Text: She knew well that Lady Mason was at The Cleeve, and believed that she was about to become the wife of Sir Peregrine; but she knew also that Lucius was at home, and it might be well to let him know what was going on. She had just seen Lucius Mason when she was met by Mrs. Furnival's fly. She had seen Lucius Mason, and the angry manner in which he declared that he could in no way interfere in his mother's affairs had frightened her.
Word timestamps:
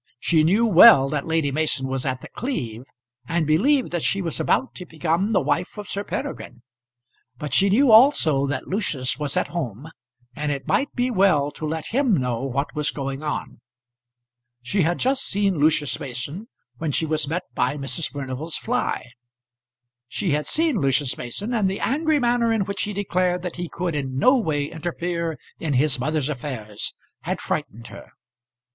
She 0.19 0.43
knew 0.43 0.65
well 0.65 1.09
that 1.09 1.27
Lady 1.27 1.51
Mason 1.51 1.85
was 1.87 2.07
at 2.07 2.21
The 2.21 2.27
Cleeve, 2.29 2.85
and 3.27 3.45
believed 3.45 3.91
that 3.91 4.01
she 4.01 4.19
was 4.19 4.39
about 4.39 4.73
to 4.73 4.85
become 4.87 5.31
the 5.31 5.41
wife 5.43 5.77
of 5.77 5.87
Sir 5.87 6.03
Peregrine; 6.03 6.63
but 7.37 7.53
she 7.53 7.69
knew 7.69 7.91
also 7.91 8.47
that 8.47 8.67
Lucius 8.67 9.19
was 9.19 9.37
at 9.37 9.49
home, 9.49 9.91
and 10.35 10.51
it 10.51 10.65
might 10.67 10.91
be 10.95 11.11
well 11.11 11.51
to 11.51 11.67
let 11.67 11.85
him 11.89 12.17
know 12.17 12.41
what 12.41 12.73
was 12.75 12.89
going 12.89 13.21
on. 13.21 13.61
She 14.63 14.81
had 14.81 14.97
just 14.97 15.21
seen 15.23 15.59
Lucius 15.59 15.99
Mason 15.99 16.47
when 16.79 16.91
she 16.91 17.05
was 17.05 17.27
met 17.27 17.43
by 17.53 17.77
Mrs. 17.77 18.09
Furnival's 18.09 18.57
fly. 18.57 19.05
She 20.07 20.31
had 20.31 20.47
seen 20.47 20.79
Lucius 20.81 21.15
Mason, 21.15 21.53
and 21.53 21.69
the 21.69 21.79
angry 21.79 22.17
manner 22.19 22.51
in 22.51 22.65
which 22.65 22.81
he 22.85 22.93
declared 22.93 23.43
that 23.43 23.57
he 23.57 23.69
could 23.69 23.93
in 23.93 24.17
no 24.17 24.35
way 24.35 24.65
interfere 24.65 25.37
in 25.59 25.73
his 25.73 25.99
mother's 25.99 26.27
affairs 26.27 26.95
had 27.19 27.39
frightened 27.39 27.85
her. 27.89 28.07